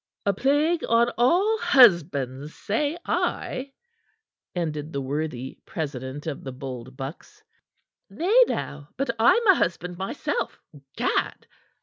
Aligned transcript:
"A 0.25 0.33
plague 0.33 0.83
on 0.89 1.11
all 1.15 1.59
husbands, 1.59 2.55
say 2.55 2.97
I," 3.05 3.71
ended 4.55 4.91
the 4.93 4.99
worthy 5.01 5.59
president 5.63 6.25
of 6.25 6.43
the 6.43 6.51
Bold 6.51 6.97
Bucks. 6.97 7.43
"Nay, 8.09 8.45
now, 8.47 8.89
but 8.97 9.11
I'm 9.19 9.45
a 9.45 9.53
husband 9.53 9.99
myself, 9.99 10.59
gad!" 10.97 11.45